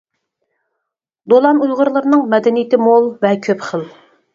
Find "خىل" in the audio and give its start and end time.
3.73-3.91